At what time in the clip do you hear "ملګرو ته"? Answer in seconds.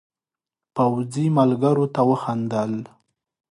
1.37-2.01